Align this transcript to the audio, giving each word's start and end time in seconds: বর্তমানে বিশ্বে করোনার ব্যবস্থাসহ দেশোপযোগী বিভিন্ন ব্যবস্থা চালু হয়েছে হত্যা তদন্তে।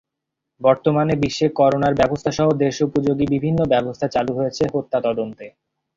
বর্তমানে 0.61 1.13
বিশ্বে 1.15 1.47
করোনার 1.59 1.93
ব্যবস্থাসহ 1.95 2.47
দেশোপযোগী 2.61 3.25
বিভিন্ন 3.29 3.59
ব্যবস্থা 3.73 4.07
চালু 4.07 4.31
হয়েছে 4.35 4.63
হত্যা 4.73 4.99
তদন্তে। 5.07 5.45